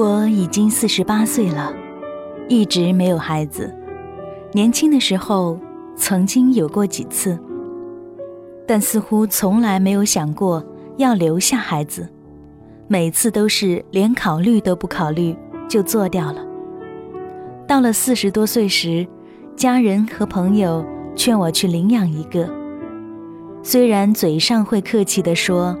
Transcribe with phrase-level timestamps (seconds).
[0.00, 1.74] 我已经四十八岁了，
[2.48, 3.70] 一直没有孩子。
[4.50, 5.60] 年轻的时候
[5.94, 7.38] 曾经有过几次，
[8.66, 10.64] 但似乎从来没有想过
[10.96, 12.08] 要留下孩子。
[12.88, 15.36] 每次都是连考虑都不考虑
[15.68, 16.46] 就做掉了。
[17.66, 19.06] 到了四十多岁时，
[19.54, 20.82] 家人和朋友
[21.14, 22.48] 劝我去领养一个，
[23.62, 25.76] 虽然嘴上会客气地说：“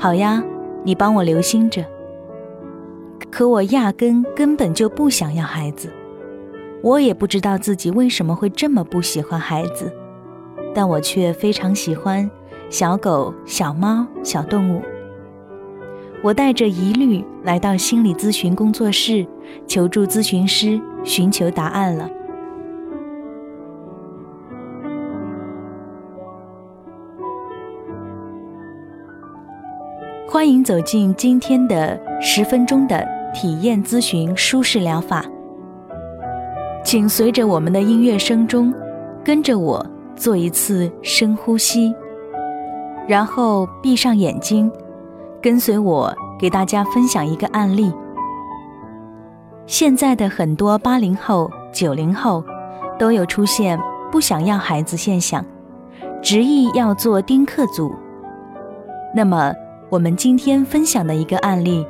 [0.00, 0.42] 好呀，
[0.82, 1.84] 你帮我留心着。”
[3.30, 5.92] 可我压根根本就不想要孩子，
[6.82, 9.92] 我也不知道自己为什么会这么不喜欢孩子，
[10.74, 12.30] 但我却非常喜欢
[12.68, 14.82] 小狗、小猫、小动物。
[16.22, 19.26] 我带着疑虑来到心理咨询工作室，
[19.66, 22.08] 求助咨询师，寻求答案了。
[30.28, 33.19] 欢迎走进今天的十分钟的。
[33.32, 35.24] 体验咨询舒适疗法，
[36.84, 38.74] 请随着我们的音乐声中，
[39.24, 39.84] 跟着我
[40.16, 41.94] 做一次深呼吸，
[43.06, 44.70] 然后闭上眼睛，
[45.40, 47.92] 跟随我给大家分享一个案例。
[49.66, 52.44] 现在的很多八零后、九零后
[52.98, 53.78] 都有出现
[54.10, 55.44] 不想要孩子现象，
[56.20, 57.94] 执意要做丁克族。
[59.14, 59.54] 那么，
[59.88, 61.86] 我们今天分享的一个案例。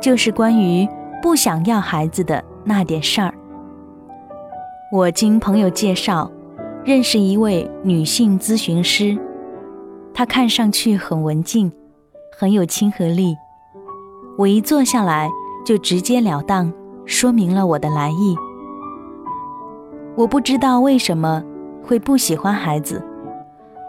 [0.00, 0.88] 就是关于
[1.22, 3.34] 不想要孩子的那点事儿。
[4.90, 6.30] 我经朋友介绍，
[6.84, 9.16] 认识一位女性咨询师，
[10.14, 11.70] 她看上去很文静，
[12.36, 13.36] 很有亲和力。
[14.38, 15.28] 我一坐下来，
[15.64, 16.72] 就直截了当
[17.04, 18.34] 说明了我的来意。
[20.16, 21.44] 我不知道为什么
[21.84, 23.04] 会不喜欢孩子，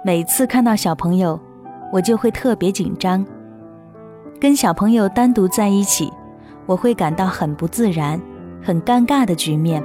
[0.06, 1.40] 每次看到小朋友，
[1.92, 3.26] 我就会特别紧张。
[4.42, 6.12] 跟小朋友单独在一起，
[6.66, 8.20] 我会感到很不自然、
[8.60, 9.84] 很尴尬的局面，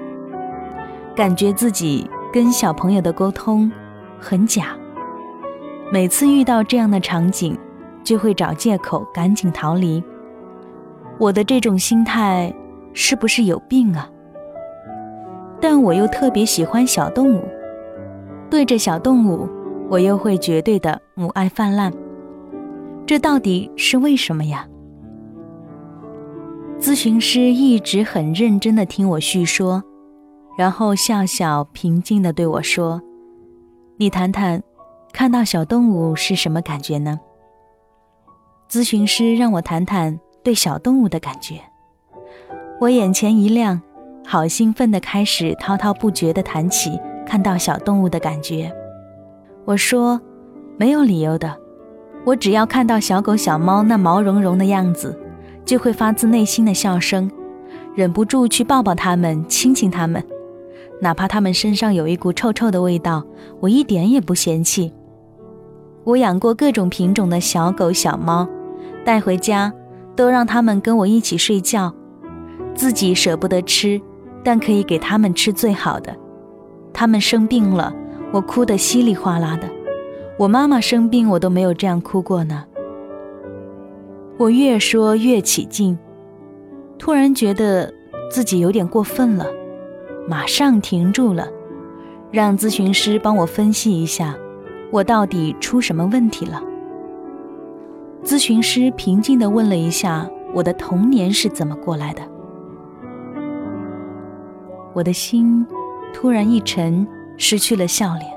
[1.15, 3.71] 感觉自己跟小朋友的沟通
[4.19, 4.69] 很假。
[5.93, 7.55] 每次遇到这样的场景，
[8.03, 10.03] 就会找借口赶紧逃离。
[11.19, 12.51] 我的这种心态
[12.95, 14.09] 是不是有病啊？
[15.61, 17.45] 但我又特别喜欢小动物，
[18.49, 19.47] 对着小动物，
[19.91, 21.93] 我又会绝对的母爱泛滥。
[23.07, 24.67] 这到底是为什么呀？
[26.81, 29.83] 咨询师一直很认真的听我叙说，
[30.59, 33.01] 然后笑笑平静的对我说
[33.97, 34.61] ：“你谈谈，
[35.13, 37.21] 看到小动物是什么感觉呢？”
[38.69, 41.61] 咨询师让我谈谈对小动物的感觉，
[42.81, 43.81] 我眼前一亮，
[44.27, 48.71] 好兴奋的开始滔滔不绝的谈起看到小动物的感觉。
[49.65, 50.21] 我说
[50.77, 51.57] ：“没有理由的。”
[52.27, 55.17] 我只要看到小狗、小猫那毛茸茸的样子，
[55.65, 57.31] 就会发自内心的笑声，
[57.95, 60.21] 忍不住去抱抱它们、亲亲它们，
[61.01, 63.23] 哪怕它们身上有一股臭臭的味道，
[63.61, 64.93] 我一点也不嫌弃。
[66.03, 68.49] 我养过各种品种的小狗、小猫，
[69.05, 69.73] 带回家
[70.17, 71.95] 都让它们跟我一起睡觉，
[72.75, 74.01] 自己舍不得吃，
[74.43, 76.13] 但可以给它们吃最好的。
[76.93, 77.95] 它们生病了，
[78.33, 79.76] 我哭得稀里哗啦的。
[80.39, 82.65] 我妈妈生病，我都没有这样哭过呢。
[84.37, 85.99] 我越说越起劲，
[86.99, 87.91] 突然觉得
[88.31, 89.47] 自己有点过分了，
[90.29, 91.49] 马上停住了，
[92.31, 94.37] 让咨询师帮我分析一下，
[94.91, 96.63] 我到底出什么问题了。
[98.23, 102.21] 咨询师平静地问了一下我的童年是怎么过来的，
[104.93, 105.67] 我的心
[106.13, 107.09] 突然一沉，
[107.39, 108.36] 失去了笑脸。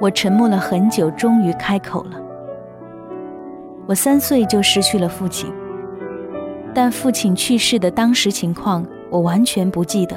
[0.00, 2.20] 我沉默了很久，终于开口了。
[3.86, 5.52] 我三岁就失去了父亲，
[6.74, 10.16] 但父亲去世的当时情况我完全不记得。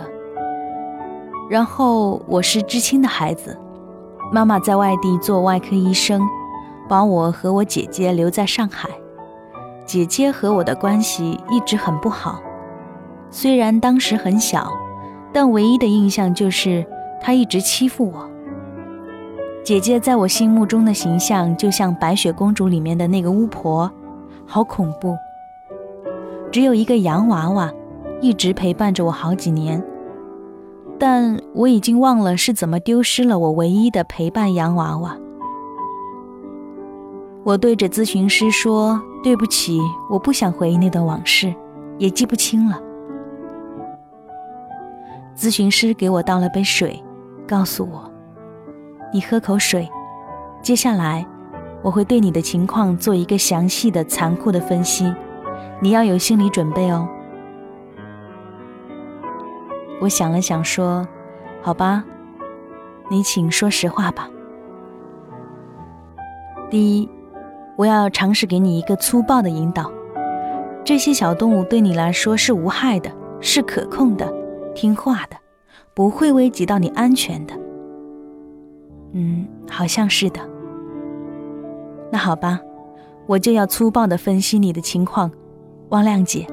[1.50, 3.58] 然后我是知青的孩子，
[4.32, 6.22] 妈妈在外地做外科医生，
[6.90, 8.90] 把我和我姐姐留在上海。
[9.86, 12.42] 姐姐和我的关系一直很不好，
[13.30, 14.70] 虽然当时很小，
[15.32, 16.86] 但唯一的印象就是
[17.22, 18.30] 她一直欺负我。
[19.68, 23.92] 姐姐在我心目中的形象就像白雪公主里面的那个巫婆，
[24.46, 25.14] 好恐怖。
[26.50, 27.70] 只有一个洋娃娃，
[28.22, 29.84] 一直陪伴着我好几年，
[30.98, 35.18] 但我已经忘了是怎么丢失了我唯一的陪伴洋娃娃。
[37.44, 41.54] 我对着咨询师说：“对不起，我不想回忆那段往事，
[41.98, 42.80] 也记不清了。”
[45.36, 47.04] 咨询师给我倒了杯水，
[47.46, 48.10] 告诉我。
[49.14, 49.90] 你喝口水，
[50.62, 51.26] 接下来
[51.82, 55.14] 我会对你的情况做一个详细的、残酷的分析，
[55.82, 57.08] 你要有心理准备哦。
[60.02, 61.08] 我想了想，说
[61.64, 62.04] ：“好吧，
[63.10, 64.30] 你请说实话吧。
[66.70, 67.10] 第一，
[67.78, 69.90] 我要尝试给你一个粗暴的引导。
[70.84, 74.32] 这些小动物对你来说是无害的，是可控的，
[74.76, 75.38] 听话的，
[75.94, 77.54] 不会危及到你安全的。
[79.14, 80.40] 嗯，好像是的。
[82.12, 82.60] 那好吧，
[83.26, 85.32] 我就要粗暴的分析你的情况，
[85.90, 86.46] 汪亮姐。”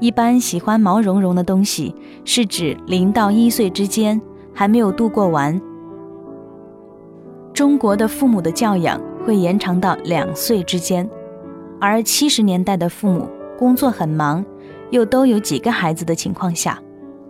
[0.00, 1.94] 一般喜欢毛茸茸的东西，
[2.24, 4.20] 是指零到一岁之间
[4.52, 5.60] 还没有度过完。
[7.54, 11.08] 中国的父母的教养会延长到两岁之间，
[11.80, 14.44] 而七十年代的父母工作很忙，
[14.90, 16.82] 又都有几个孩子的情况下，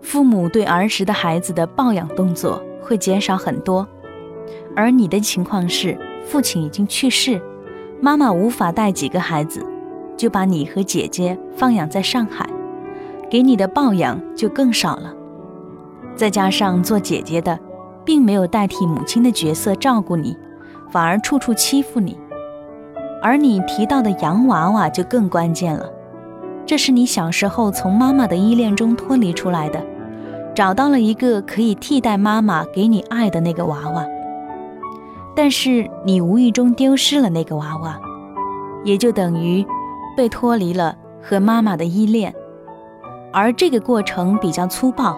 [0.02, 3.86] 父母对儿时的孩子的抱养动作会减少很多。
[4.76, 5.96] 而你的情况是，
[6.26, 7.40] 父亲已经去世，
[8.00, 9.64] 妈妈无法带几个孩子，
[10.16, 12.46] 就把你和姐姐放养在上海。
[13.30, 15.14] 给你的抱养就更少了，
[16.14, 17.58] 再加上做姐姐的，
[18.04, 20.36] 并没有代替母亲的角色照顾你，
[20.90, 22.18] 反而处处欺负你。
[23.22, 25.88] 而你提到的洋娃娃就更关键了，
[26.64, 29.84] 这是你小时候从妈妈的依恋中脱离出来的，
[30.54, 34.06] 找到了一个可以替代妈妈给你爱的那个娃娃，
[35.34, 37.98] 但是你无意中丢失了那个娃娃，
[38.84, 39.64] 也就等于
[40.16, 42.32] 被脱离了和妈妈的依恋。
[43.32, 45.16] 而这个过程比较粗暴，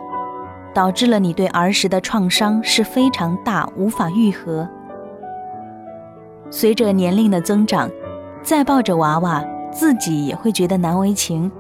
[0.73, 4.69] 导致了你对儿时的创伤是非常大，无法愈合。
[6.51, 7.91] 随着年龄的增长，
[8.43, 9.45] 再抱着娃娃，
[9.75, 11.51] 自己也会觉得难为情，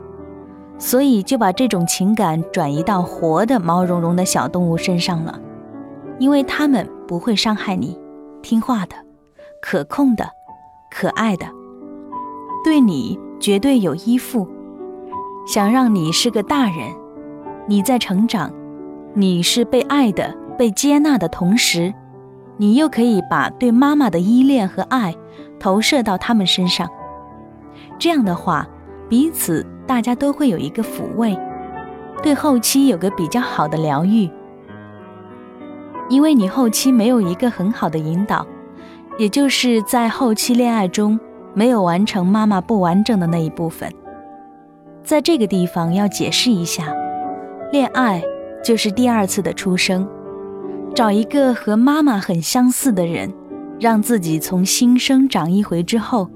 [0.78, 5.40] 所以就把这种情感转移到活的毛茸茸的小动物身上了，
[6.20, 7.98] 因为它们不会伤害你，
[8.40, 8.94] 听话的，
[9.60, 10.30] 可控的，
[10.88, 11.44] 可爱的，
[12.64, 14.48] 对你绝对有依附。
[15.46, 16.94] 想让你是个大人，
[17.66, 18.50] 你在成长，
[19.12, 21.92] 你是被爱的、被接纳的同时，
[22.58, 25.14] 你又可以把对妈妈的依恋和爱
[25.58, 26.88] 投射到他们身上。
[27.98, 28.66] 这样的话，
[29.08, 31.38] 彼此大家都会有一个抚慰，
[32.22, 34.28] 对后期有个比较好的疗愈。
[36.08, 38.46] 因为你后期没有一个很好的引导，
[39.18, 41.18] 也就是在后期恋爱中
[41.54, 43.90] 没有完成妈妈不完整的那一部分。
[45.02, 46.94] 在这个地方要解释一下，
[47.72, 48.22] 恋爱
[48.62, 50.06] 就是第二次的出生，
[50.94, 53.32] 找一个和妈妈很相似的人，
[53.80, 56.28] 让自己从新生长一回之后，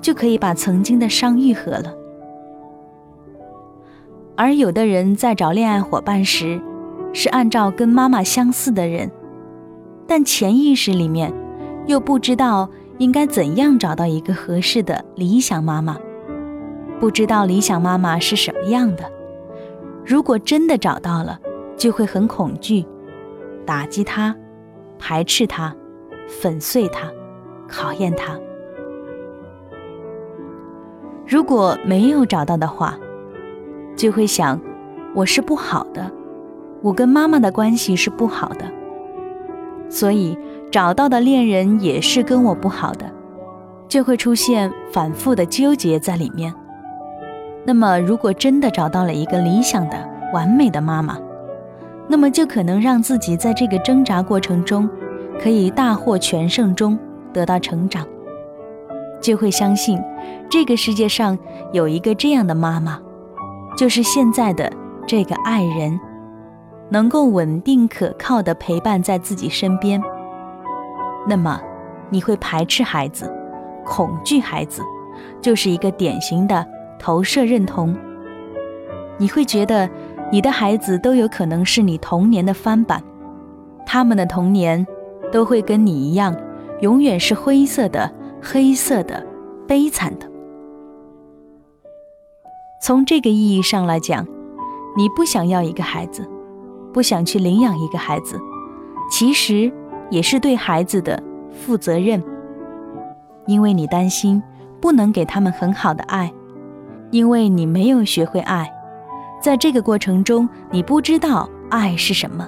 [0.00, 1.94] 就可以把曾经的伤愈合了。
[4.36, 6.60] 而有的人在找恋爱伙伴时，
[7.12, 9.10] 是按照跟妈妈相似的人，
[10.06, 11.32] 但潜意识里面
[11.86, 12.68] 又不知道
[12.98, 15.96] 应该怎样找到一个合适的理想妈妈。
[17.00, 19.04] 不知道理想妈妈是什么样的，
[20.04, 21.38] 如果真的找到了，
[21.76, 22.84] 就会很恐惧，
[23.64, 24.34] 打击她，
[24.98, 25.74] 排斥她，
[26.28, 27.08] 粉碎她，
[27.68, 28.38] 考验她。
[31.28, 32.98] 如果没有找到的话，
[33.94, 34.58] 就会想，
[35.14, 36.10] 我是不好的，
[36.80, 38.64] 我跟妈妈的关系是不好的，
[39.90, 40.38] 所以
[40.72, 43.04] 找到的恋人也是跟我不好的，
[43.86, 46.50] 就会出现反复的纠结在里面。
[47.62, 49.96] 那么，如果真的找到了一个理想的、
[50.32, 51.18] 完美的妈妈，
[52.08, 54.88] 那么就可能让自己在这个挣扎过程中，
[55.38, 56.98] 可以大获全胜中
[57.34, 58.06] 得到成长，
[59.28, 60.02] 就会相信
[60.48, 61.38] 这个世界上
[61.70, 62.98] 有一个这样的妈妈，
[63.76, 64.72] 就是现在的
[65.06, 66.00] 这个爱人，
[66.88, 70.02] 能够稳定可靠的陪伴在自己身边。
[71.28, 71.60] 那么，
[72.08, 73.30] 你会排斥孩子，
[73.84, 74.80] 恐惧孩子，
[75.42, 76.64] 就是一个典型的。
[76.98, 77.94] 投射认同，
[79.18, 79.90] 你会觉得
[80.32, 83.02] 你的孩子都有可能是你童年的翻版，
[83.84, 84.86] 他们的童年
[85.30, 86.34] 都会跟你一样，
[86.80, 88.10] 永远是灰色的、
[88.42, 89.26] 黑色的、
[89.66, 90.30] 悲惨的。
[92.82, 94.26] 从这个意义上来讲，
[94.96, 96.28] 你不想要一个孩子，
[96.92, 98.40] 不想去领养一个孩子，
[99.10, 99.72] 其实
[100.10, 102.22] 也是对孩子的负责任，
[103.46, 104.42] 因为你担心
[104.80, 106.32] 不能给他们很好的爱。
[107.10, 108.70] 因为你没有学会爱，
[109.40, 112.46] 在这个过程中，你不知道爱是什么，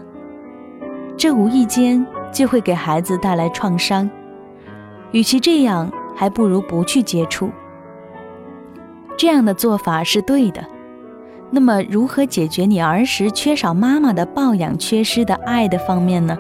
[1.17, 4.09] 这无意间就会给孩子带来创伤。
[5.13, 7.51] 与其这样，还不如不去接触。
[9.17, 10.65] 这样的做法是对的。
[11.51, 16.39] 那么，如何解决你儿时缺少妈妈的抱养、缺失的爱的方面呢？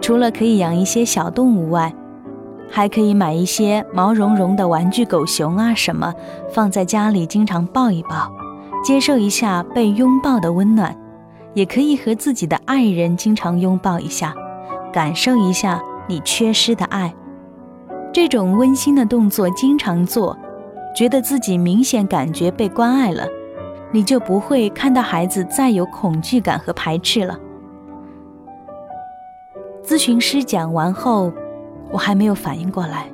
[0.00, 1.94] 除了可以养一些小动物外，
[2.68, 6.12] 还可以买一些毛茸茸的玩具狗熊啊什么，
[6.52, 8.30] 放在家里经常抱一抱，
[8.84, 10.94] 接受一下被拥抱的温暖。
[11.54, 14.34] 也可以和自己的爱人经常拥抱一下，
[14.92, 17.12] 感受一下你缺失的爱。
[18.20, 20.36] 这种温馨的动作经常做，
[20.92, 23.24] 觉得自己明显感觉被关爱了，
[23.92, 27.38] 你就不会看到孩子再有恐惧感和排斥了。
[29.84, 31.32] 咨询师讲完后，
[31.92, 33.06] 我还没有反应过来，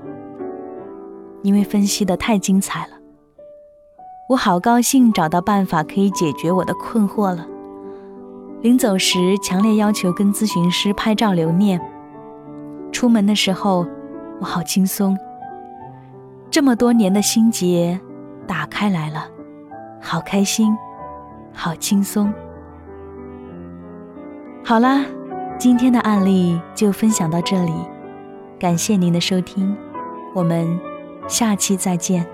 [1.42, 2.92] 因为分析的太精彩了。
[4.30, 7.46] 我好高兴找到办法可以解决我的困惑了。
[8.62, 11.78] 临走时，强烈要求跟咨询师拍照留念。
[12.90, 13.86] 出门的时候，
[14.40, 15.16] 我好轻松。
[16.50, 17.98] 这么多年的心结
[18.46, 19.26] 打开来了，
[20.00, 20.76] 好开心，
[21.52, 22.32] 好轻松。
[24.64, 25.04] 好啦，
[25.58, 27.72] 今天的案例就分享到这里，
[28.58, 29.76] 感谢您的收听，
[30.34, 30.78] 我们
[31.28, 32.33] 下期再见。